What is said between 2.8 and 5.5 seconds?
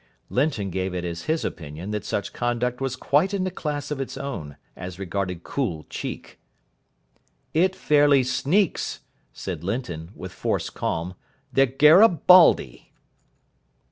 was quite in a class of its own as regarded